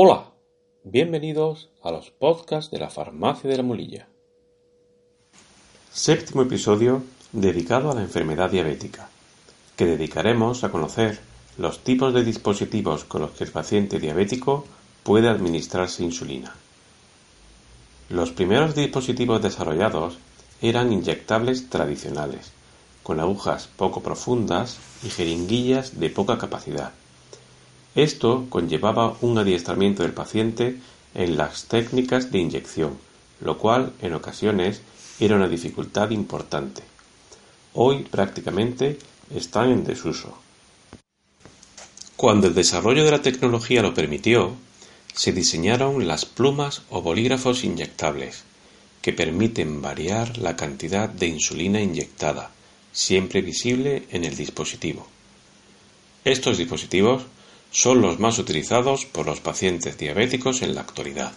Hola, 0.00 0.32
bienvenidos 0.84 1.70
a 1.82 1.90
los 1.90 2.10
podcasts 2.10 2.70
de 2.70 2.78
la 2.78 2.88
Farmacia 2.88 3.50
de 3.50 3.56
la 3.56 3.64
Mulilla. 3.64 4.06
Séptimo 5.90 6.42
episodio 6.42 7.02
dedicado 7.32 7.90
a 7.90 7.96
la 7.96 8.02
enfermedad 8.02 8.48
diabética, 8.48 9.10
que 9.74 9.86
dedicaremos 9.86 10.62
a 10.62 10.70
conocer 10.70 11.18
los 11.56 11.80
tipos 11.80 12.14
de 12.14 12.22
dispositivos 12.22 13.02
con 13.02 13.22
los 13.22 13.32
que 13.32 13.42
el 13.42 13.50
paciente 13.50 13.98
diabético 13.98 14.64
puede 15.02 15.28
administrarse 15.28 16.04
insulina. 16.04 16.54
Los 18.08 18.30
primeros 18.30 18.76
dispositivos 18.76 19.42
desarrollados 19.42 20.18
eran 20.60 20.92
inyectables 20.92 21.70
tradicionales, 21.70 22.52
con 23.02 23.20
agujas 23.20 23.68
poco 23.76 24.02
profundas 24.02 24.78
y 25.02 25.10
jeringuillas 25.10 25.98
de 25.98 26.10
poca 26.10 26.38
capacidad. 26.38 26.92
Esto 27.94 28.46
conllevaba 28.48 29.16
un 29.20 29.38
adiestramiento 29.38 30.02
del 30.02 30.12
paciente 30.12 30.78
en 31.14 31.36
las 31.36 31.64
técnicas 31.64 32.30
de 32.30 32.38
inyección, 32.38 32.98
lo 33.40 33.58
cual 33.58 33.92
en 34.02 34.14
ocasiones 34.14 34.82
era 35.20 35.36
una 35.36 35.48
dificultad 35.48 36.10
importante. 36.10 36.82
Hoy 37.74 38.04
prácticamente 38.04 38.98
están 39.34 39.70
en 39.70 39.84
desuso. 39.84 40.38
Cuando 42.16 42.48
el 42.48 42.54
desarrollo 42.54 43.04
de 43.04 43.12
la 43.12 43.22
tecnología 43.22 43.82
lo 43.82 43.94
permitió, 43.94 44.52
se 45.14 45.32
diseñaron 45.32 46.06
las 46.06 46.24
plumas 46.24 46.82
o 46.90 47.02
bolígrafos 47.02 47.64
inyectables, 47.64 48.44
que 49.02 49.12
permiten 49.12 49.80
variar 49.80 50.38
la 50.38 50.56
cantidad 50.56 51.08
de 51.08 51.26
insulina 51.26 51.80
inyectada, 51.80 52.50
siempre 52.92 53.42
visible 53.42 54.04
en 54.10 54.24
el 54.24 54.36
dispositivo. 54.36 55.06
Estos 56.24 56.58
dispositivos 56.58 57.22
son 57.70 58.00
los 58.00 58.18
más 58.18 58.38
utilizados 58.38 59.04
por 59.06 59.26
los 59.26 59.40
pacientes 59.40 59.98
diabéticos 59.98 60.62
en 60.62 60.74
la 60.74 60.80
actualidad. 60.80 61.32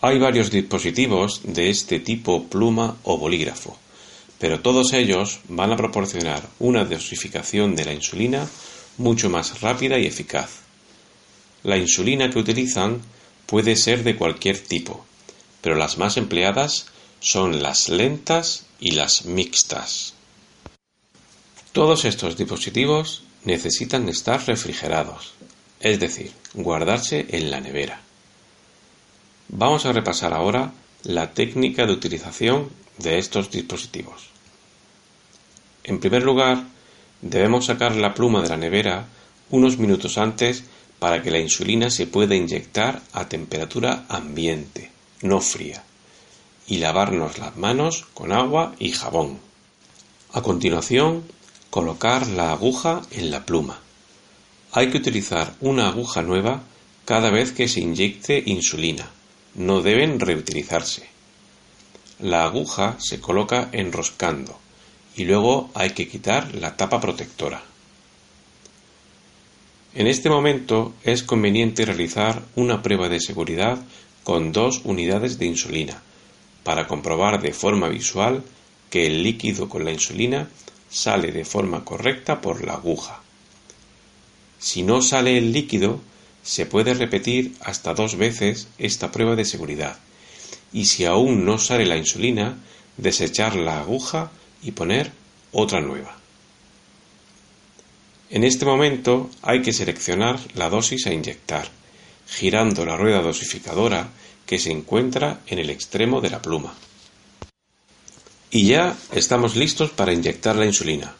Hay 0.00 0.18
varios 0.18 0.50
dispositivos 0.50 1.40
de 1.44 1.70
este 1.70 1.98
tipo 1.98 2.44
pluma 2.44 2.96
o 3.02 3.18
bolígrafo, 3.18 3.76
pero 4.38 4.60
todos 4.60 4.92
ellos 4.92 5.40
van 5.48 5.72
a 5.72 5.76
proporcionar 5.76 6.48
una 6.60 6.84
dosificación 6.84 7.74
de 7.74 7.84
la 7.84 7.92
insulina 7.92 8.48
mucho 8.96 9.28
más 9.28 9.60
rápida 9.60 9.98
y 9.98 10.06
eficaz. 10.06 10.60
La 11.64 11.76
insulina 11.76 12.30
que 12.30 12.38
utilizan 12.38 13.00
puede 13.46 13.74
ser 13.74 14.04
de 14.04 14.14
cualquier 14.14 14.58
tipo, 14.58 15.04
pero 15.60 15.74
las 15.74 15.98
más 15.98 16.16
empleadas 16.16 16.86
son 17.20 17.62
las 17.62 17.88
lentas 17.88 18.66
y 18.80 18.92
las 18.92 19.24
mixtas. 19.24 20.14
Todos 21.72 22.04
estos 22.04 22.36
dispositivos 22.36 23.22
necesitan 23.44 24.08
estar 24.08 24.46
refrigerados, 24.46 25.32
es 25.80 26.00
decir, 26.00 26.32
guardarse 26.54 27.26
en 27.30 27.50
la 27.50 27.60
nevera. 27.60 28.00
Vamos 29.48 29.86
a 29.86 29.92
repasar 29.92 30.34
ahora 30.34 30.72
la 31.04 31.32
técnica 31.32 31.86
de 31.86 31.92
utilización 31.92 32.70
de 32.98 33.18
estos 33.18 33.50
dispositivos. 33.50 34.28
En 35.84 36.00
primer 36.00 36.22
lugar, 36.22 36.64
debemos 37.22 37.66
sacar 37.66 37.96
la 37.96 38.14
pluma 38.14 38.42
de 38.42 38.48
la 38.48 38.56
nevera 38.56 39.06
unos 39.50 39.78
minutos 39.78 40.18
antes 40.18 40.64
para 40.98 41.22
que 41.22 41.30
la 41.30 41.38
insulina 41.38 41.90
se 41.90 42.06
pueda 42.06 42.34
inyectar 42.34 43.02
a 43.12 43.28
temperatura 43.28 44.04
ambiente, 44.08 44.90
no 45.22 45.40
fría, 45.40 45.84
y 46.66 46.78
lavarnos 46.78 47.38
las 47.38 47.56
manos 47.56 48.06
con 48.14 48.32
agua 48.32 48.74
y 48.78 48.92
jabón. 48.92 49.38
A 50.32 50.42
continuación, 50.42 51.24
Colocar 51.70 52.26
la 52.28 52.52
aguja 52.52 53.02
en 53.10 53.30
la 53.30 53.44
pluma. 53.44 53.78
Hay 54.72 54.90
que 54.90 54.96
utilizar 54.96 55.54
una 55.60 55.88
aguja 55.88 56.22
nueva 56.22 56.62
cada 57.04 57.28
vez 57.28 57.52
que 57.52 57.68
se 57.68 57.80
inyecte 57.80 58.42
insulina. 58.46 59.10
No 59.54 59.82
deben 59.82 60.18
reutilizarse. 60.18 61.06
La 62.20 62.44
aguja 62.44 62.96
se 62.98 63.20
coloca 63.20 63.68
enroscando 63.72 64.58
y 65.14 65.26
luego 65.26 65.70
hay 65.74 65.90
que 65.90 66.08
quitar 66.08 66.54
la 66.54 66.74
tapa 66.74 67.00
protectora. 67.02 67.62
En 69.94 70.06
este 70.06 70.30
momento 70.30 70.94
es 71.04 71.22
conveniente 71.22 71.84
realizar 71.84 72.42
una 72.56 72.82
prueba 72.82 73.10
de 73.10 73.20
seguridad 73.20 73.78
con 74.28 74.52
dos 74.52 74.82
unidades 74.84 75.38
de 75.38 75.46
insulina 75.46 76.02
para 76.62 76.86
comprobar 76.86 77.40
de 77.40 77.54
forma 77.54 77.88
visual 77.88 78.44
que 78.90 79.06
el 79.06 79.22
líquido 79.22 79.70
con 79.70 79.86
la 79.86 79.90
insulina 79.90 80.50
sale 80.90 81.32
de 81.32 81.46
forma 81.46 81.82
correcta 81.82 82.42
por 82.42 82.62
la 82.62 82.74
aguja. 82.74 83.22
Si 84.58 84.82
no 84.82 85.00
sale 85.00 85.38
el 85.38 85.54
líquido, 85.54 86.02
se 86.42 86.66
puede 86.66 86.92
repetir 86.92 87.54
hasta 87.62 87.94
dos 87.94 88.16
veces 88.16 88.68
esta 88.76 89.10
prueba 89.10 89.34
de 89.34 89.46
seguridad 89.46 89.96
y 90.74 90.84
si 90.84 91.06
aún 91.06 91.46
no 91.46 91.56
sale 91.58 91.86
la 91.86 91.96
insulina, 91.96 92.58
desechar 92.98 93.56
la 93.56 93.80
aguja 93.80 94.30
y 94.62 94.72
poner 94.72 95.10
otra 95.52 95.80
nueva. 95.80 96.18
En 98.28 98.44
este 98.44 98.66
momento 98.66 99.30
hay 99.40 99.62
que 99.62 99.72
seleccionar 99.72 100.38
la 100.54 100.68
dosis 100.68 101.06
a 101.06 101.14
inyectar, 101.14 101.70
girando 102.28 102.84
la 102.84 102.96
rueda 102.96 103.22
dosificadora 103.22 104.10
que 104.46 104.58
se 104.58 104.70
encuentra 104.70 105.40
en 105.46 105.58
el 105.58 105.70
extremo 105.70 106.20
de 106.20 106.30
la 106.30 106.42
pluma. 106.42 106.74
Y 108.50 108.66
ya 108.66 108.96
estamos 109.12 109.56
listos 109.56 109.90
para 109.90 110.12
inyectar 110.12 110.56
la 110.56 110.66
insulina. 110.66 111.14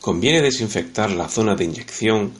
Conviene 0.00 0.42
desinfectar 0.42 1.10
la 1.10 1.28
zona 1.28 1.54
de 1.56 1.64
inyección 1.64 2.32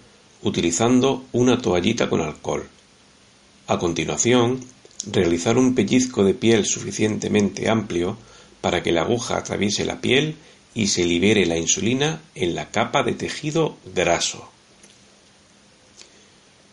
utilizando 0.43 1.25
una 1.33 1.61
toallita 1.61 2.09
con 2.09 2.21
alcohol. 2.21 2.69
A 3.67 3.79
continuación, 3.79 4.65
realizar 5.11 5.59
un 5.59 5.75
pellizco 5.75 6.25
de 6.25 6.35
piel 6.35 6.67
suficientemente 6.67 7.69
amplio 7.69 8.17
para 8.61 8.83
que 8.83 8.93
la 8.93 9.03
aguja 9.03 9.37
atraviese 9.37 9.85
la 9.85 10.01
piel 10.01 10.37
y 10.75 10.89
se 10.89 11.05
libere 11.05 11.47
la 11.47 11.57
insulina 11.57 12.23
en 12.35 12.55
la 12.55 12.71
capa 12.71 13.03
de 13.03 13.13
tejido 13.13 13.77
graso. 13.95 14.49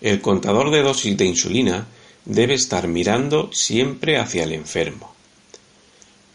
El 0.01 0.21
contador 0.21 0.71
de 0.71 0.83
dosis 0.83 1.17
de 1.17 1.25
insulina 1.25 1.87
debe 2.25 2.53
estar 2.53 2.87
mirando 2.87 3.49
siempre 3.53 4.17
hacia 4.17 4.43
el 4.43 4.53
enfermo 4.53 5.17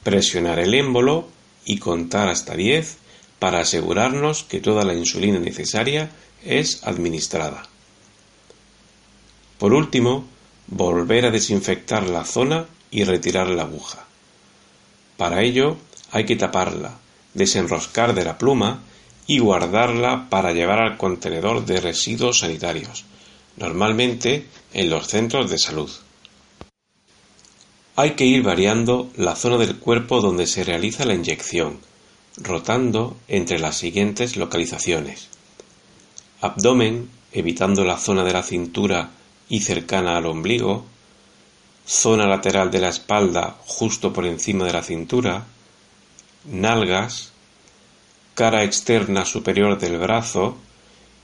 presionar 0.02 0.58
el 0.58 0.74
émbolo 0.74 1.28
y 1.64 1.78
contar 1.78 2.28
hasta 2.28 2.54
10 2.54 2.98
para 3.38 3.60
asegurarnos 3.60 4.44
que 4.44 4.60
toda 4.60 4.84
la 4.84 4.94
insulina 4.94 5.38
necesaria 5.38 6.10
es 6.44 6.84
administrada. 6.84 7.64
Por 9.58 9.72
último, 9.74 10.24
volver 10.66 11.26
a 11.26 11.30
desinfectar 11.30 12.08
la 12.08 12.24
zona 12.24 12.66
y 12.90 13.04
retirar 13.04 13.48
la 13.48 13.62
aguja. 13.62 14.04
Para 15.16 15.42
ello 15.42 15.76
hay 16.10 16.24
que 16.24 16.36
taparla, 16.36 16.98
desenroscar 17.34 18.14
de 18.14 18.24
la 18.24 18.38
pluma 18.38 18.82
y 19.26 19.38
guardarla 19.38 20.28
para 20.30 20.52
llevar 20.52 20.80
al 20.80 20.96
contenedor 20.96 21.64
de 21.64 21.80
residuos 21.80 22.40
sanitarios, 22.40 23.04
normalmente 23.56 24.46
en 24.72 24.90
los 24.90 25.08
centros 25.08 25.50
de 25.50 25.58
salud. 25.58 25.90
Hay 27.94 28.12
que 28.12 28.24
ir 28.24 28.42
variando 28.42 29.10
la 29.16 29.36
zona 29.36 29.58
del 29.58 29.78
cuerpo 29.78 30.20
donde 30.20 30.46
se 30.46 30.64
realiza 30.64 31.04
la 31.04 31.14
inyección, 31.14 31.80
rotando 32.38 33.16
entre 33.28 33.58
las 33.58 33.76
siguientes 33.76 34.36
localizaciones. 34.36 35.28
Abdomen, 36.40 37.10
evitando 37.32 37.84
la 37.84 37.98
zona 37.98 38.24
de 38.24 38.32
la 38.32 38.42
cintura 38.42 39.10
y 39.48 39.60
cercana 39.60 40.16
al 40.16 40.26
ombligo, 40.26 40.86
zona 41.86 42.26
lateral 42.26 42.70
de 42.70 42.80
la 42.80 42.88
espalda 42.88 43.58
justo 43.66 44.12
por 44.12 44.24
encima 44.24 44.64
de 44.64 44.72
la 44.72 44.82
cintura, 44.82 45.44
nalgas, 46.46 47.32
cara 48.34 48.64
externa 48.64 49.26
superior 49.26 49.78
del 49.78 49.98
brazo. 49.98 50.56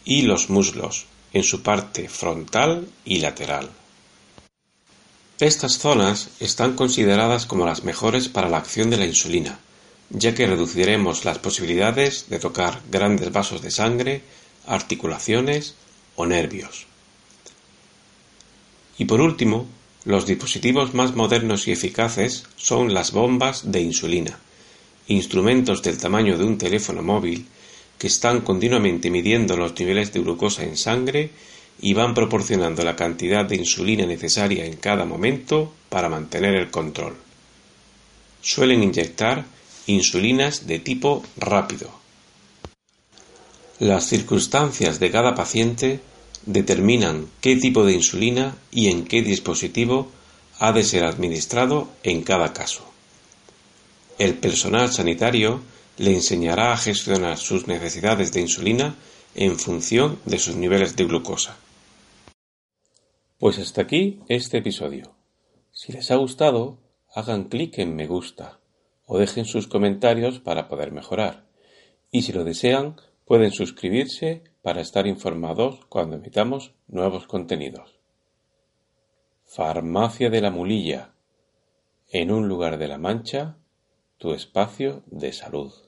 Y 0.05 0.23
los 0.23 0.49
muslos 0.49 1.07
en 1.33 1.43
su 1.43 1.63
parte 1.63 2.09
frontal 2.09 2.89
y 3.05 3.21
lateral. 3.21 3.71
Estas 5.41 5.79
zonas 5.79 6.31
están 6.41 6.75
consideradas 6.75 7.47
como 7.47 7.65
las 7.65 7.85
mejores 7.85 8.29
para 8.29 8.49
la 8.49 8.59
acción 8.59 8.91
de 8.91 8.97
la 8.97 9.07
insulina, 9.07 9.61
ya 10.11 10.35
que 10.35 10.47
reduciremos 10.47 11.25
las 11.25 11.39
posibilidades 11.39 12.29
de 12.29 12.39
tocar 12.39 12.81
grandes 12.91 13.31
vasos 13.31 13.63
de 13.63 13.71
sangre, 13.71 14.23
articulaciones 14.67 15.75
o 16.17 16.27
nervios. 16.27 16.87
Y 18.99 19.05
por 19.05 19.21
último, 19.21 19.67
los 20.05 20.27
dispositivos 20.27 20.95
más 20.95 21.15
modernos 21.15 21.69
y 21.69 21.73
eficaces 21.73 22.45
son 22.57 22.93
las 22.93 23.13
bombas 23.13 23.71
de 23.71 23.81
insulina, 23.81 24.39
instrumentos 25.07 25.83
del 25.83 25.99
tamaño 25.99 26.37
de 26.37 26.45
un 26.45 26.59
teléfono 26.59 27.03
móvil 27.03 27.47
que 27.99 28.07
están 28.07 28.41
continuamente 28.43 29.11
midiendo 29.11 29.57
los 29.57 29.79
niveles 29.79 30.13
de 30.13 30.21
glucosa 30.21 30.63
en 30.63 30.77
sangre 30.77 31.31
y 31.81 31.95
van 31.95 32.15
proporcionando 32.15 32.83
la 32.85 32.97
cantidad 32.97 33.45
de 33.45 33.57
insulina 33.57 34.07
necesaria 34.07 34.65
en 34.65 34.77
cada 34.77 35.05
momento 35.05 35.73
para 35.89 36.09
mantener 36.09 36.55
el 36.55 36.71
control. 36.71 37.17
Suelen 38.41 38.83
inyectar 38.83 39.45
insulinas 39.87 40.67
de 40.67 40.79
tipo 40.79 41.25
rápido. 41.37 41.91
Las 43.79 44.07
circunstancias 44.07 44.99
de 44.99 45.11
cada 45.11 45.35
paciente 45.35 46.01
determinan 46.47 47.27
qué 47.41 47.57
tipo 47.57 47.85
de 47.85 47.93
insulina 47.95 48.57
y 48.71 48.89
en 48.89 49.05
qué 49.05 49.23
dispositivo 49.23 50.11
ha 50.59 50.73
de 50.73 50.83
ser 50.83 51.05
administrado 51.05 51.89
en 52.03 52.23
cada 52.23 52.53
caso. 52.53 52.85
El 54.19 54.35
personal 54.35 54.93
sanitario 54.93 55.61
le 55.99 56.15
enseñará 56.15 56.73
a 56.73 56.77
gestionar 56.77 57.39
sus 57.39 57.67
necesidades 57.67 58.33
de 58.33 58.41
insulina 58.41 58.95
en 59.35 59.59
función 59.59 60.19
de 60.25 60.39
sus 60.39 60.55
niveles 60.55 60.95
de 60.97 61.05
glucosa. 61.05 61.57
Pues 63.39 63.59
hasta 63.59 63.83
aquí 63.83 64.21
este 64.29 64.59
episodio. 64.59 65.15
Si 65.73 65.93
les 65.93 66.11
ha 66.11 66.17
gustado, 66.17 66.79
hagan 67.15 67.45
clic 67.45 67.79
en 67.79 67.97
me 67.97 68.07
gusta 68.07 68.61
o 69.07 69.19
dejen 69.19 69.45
sus 69.45 69.67
comentarios 69.67 70.39
para 70.39 70.69
poder 70.69 70.93
mejorar. 70.93 71.47
Y 72.13 72.23
si 72.23 72.33
lo 72.33 72.45
desean, 72.45 72.97
pueden 73.25 73.51
suscribirse 73.51 74.45
para 74.63 74.81
estar 74.81 75.07
informados 75.07 75.85
cuando 75.89 76.17
emitamos 76.17 76.75
nuevos 76.87 77.27
contenidos. 77.27 77.99
Farmacia 79.45 80.31
de 80.31 80.41
la 80.41 80.51
Mulilla. 80.51 81.15
En 82.11 82.31
un 82.31 82.49
lugar 82.49 82.79
de 82.79 82.89
la 82.89 82.99
Mancha, 82.99 83.57
tu 84.19 84.33
espacio 84.33 85.03
de 85.07 85.33
salud. 85.33 85.88